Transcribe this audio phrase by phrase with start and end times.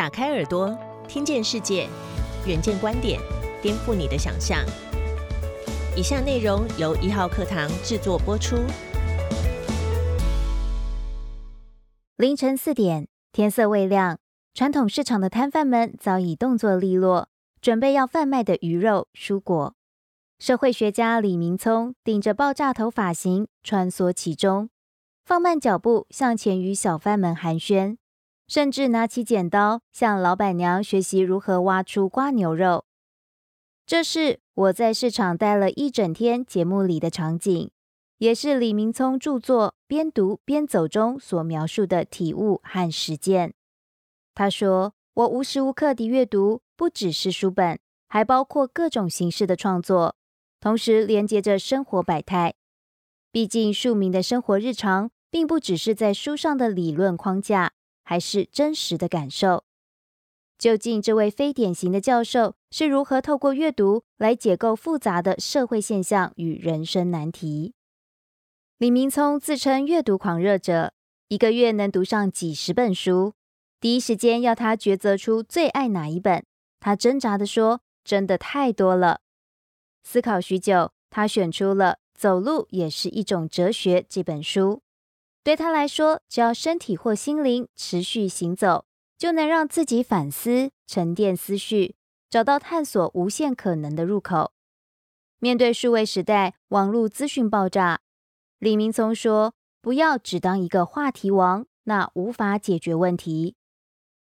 [0.00, 0.74] 打开耳朵，
[1.06, 1.86] 听见世界，
[2.46, 3.20] 远见观点，
[3.60, 4.64] 颠覆你的想象。
[5.94, 8.56] 以下内容由一号课堂制作播出。
[12.16, 14.18] 凌晨四点，天色未亮，
[14.54, 17.28] 传统市场的摊贩们早已动作利落，
[17.60, 19.74] 准备要贩卖的鱼肉、蔬果。
[20.38, 24.70] 社会学家李明聪顶着爆炸头发型穿梭其中，
[25.26, 27.98] 放慢脚步向前与小贩们寒暄。
[28.50, 32.84] 甚至拿起剪刀向老板娘学习如何挖出瓜牛肉。
[33.86, 37.70] 这是我在市场待了一整天节目里的场景，
[38.18, 43.54] 也是李明聪著作《边读边走》中所描述的体悟和实践。
[44.34, 50.16] 他说：“我无时无刻的阅读，不只是书本，还包括各种形式的创作，
[50.58, 52.54] 同时连接着生活百态。
[53.30, 57.74] 毕竟庶民的生活日常，并不只是在书上的理论框架。”
[58.10, 59.62] 还是真实的感受。
[60.58, 67.72] 究竟这位非典型的教授是如何透过阅读来解构复杂的社会现象与人生难题？
[68.78, 70.92] 李明聪自称阅读狂热者，
[71.28, 73.34] 一个月能读上几十本书。
[73.78, 76.44] 第一时间要他抉择出最爱哪一本，
[76.80, 79.20] 他挣扎的说：“真的太多了。”
[80.02, 84.82] 思考许久，他选出了《走路也是一种哲学》这本书。
[85.42, 88.84] 对他来说，只要身体或心灵持续行走，
[89.16, 91.96] 就能让自己反思、沉淀思绪，
[92.28, 94.52] 找到探索无限可能的入口。
[95.38, 98.00] 面对数位时代，网络资讯爆炸，
[98.58, 103.56] 李明聪说：“不要只当一个话题王，那无法解决问题。”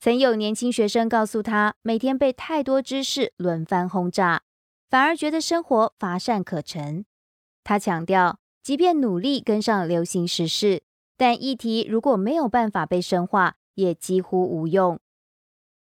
[0.00, 4.42] 曾有年轻学生告诉他，每天被太多知识轮番轰炸，
[4.90, 7.04] 反而觉得生活乏善可陈。
[7.62, 10.82] 他强调，即便努力跟上流行时事。
[11.18, 14.98] 但议题如果没有办法被深化，也几乎无用。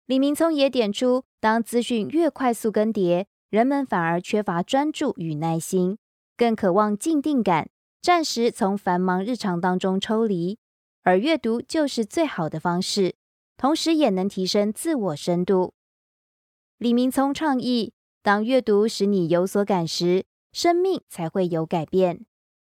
[0.06, 5.98] 李明聪也点出，当资讯越快速更迭，人们反而缺乏专注与耐心，
[6.36, 7.68] 更渴望静定感，
[8.00, 10.58] 暂时从繁忙日常当中抽离。
[11.02, 13.16] 而阅读就是最好的方式，
[13.56, 15.74] 同时也能提升自我深度。
[16.78, 22.24] 李明聪倡议，当阅读使你有所感时，生命才会有改变。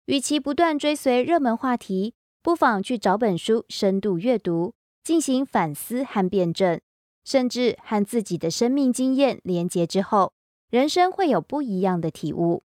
[0.05, 2.13] 与其不断追随热门话题，
[2.43, 6.81] 不妨去找本书，深度阅读，进行反思和辩证，
[7.23, 10.33] 甚至和自己的生命经验连结之后，
[10.71, 12.63] 人生会有不一样的体悟。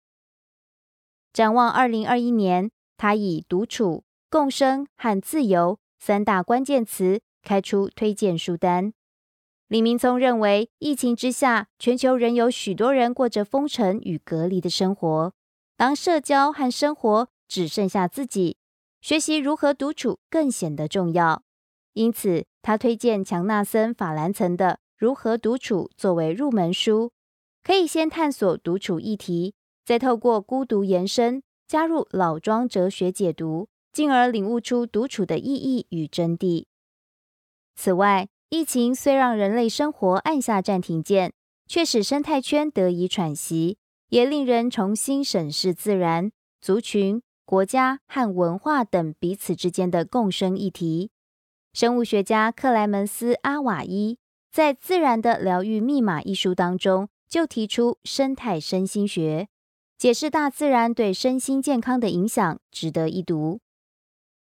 [1.31, 8.93] 展望二零二一年，他以独处、共生和自由三大关键词开出推荐书单。
[9.69, 15.33] 李明聪认为，疫情之下，全球仍有许多人过着封城与隔离的生活，
[15.77, 18.57] 当社交和生活只剩下自己。
[19.01, 21.43] 学习如何独处更显得重要，
[21.93, 27.11] 因此他推荐强纳森·法兰岑的《如何独处》作为入门书，
[27.63, 36.65] 可以先探索独处议题，再透过孤独延伸，加入老庄哲学解读，进而领悟出独处的意义与真谛。
[37.75, 41.33] 此外，疫情虽让人类生活按下暂停键，
[41.65, 43.79] 却使生态圈得以喘息，
[44.09, 46.31] 也令人重新审视自然、
[46.61, 47.23] 族群。
[47.51, 51.11] 国家和文化等彼此之间的共生议题。
[51.73, 54.17] 生物学家克莱门斯·阿瓦伊
[54.49, 59.49] 在《自然的疗愈密码》一书当中就提出生态身心学，
[59.97, 63.59] 解释大自然对身心健康的影响，值得一读。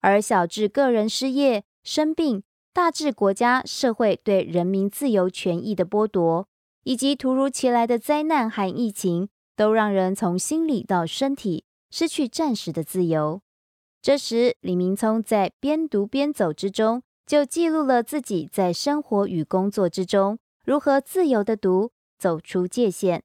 [0.02, 2.42] 而小至个人失业、生病，
[2.74, 6.48] 大至国家社会对人民自由权益的剥夺，
[6.82, 11.66] 以及突如其来的灾难和疫情，都让人从心理到身体。
[11.98, 13.42] 失去暂时的自由。
[14.02, 23.24] 这时，李明聪在边读边走之中，就记录了自己在生活与工作之中如何自由的读，走出界限。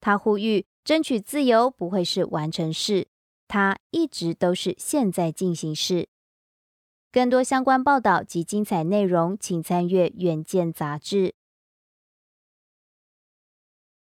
[0.00, 3.06] 他呼吁，争取自由不会是完成式，
[3.46, 6.08] 它一直都是现在进行式。
[7.12, 11.34] 更多相关报道及精彩内容，请参阅《远见》杂志。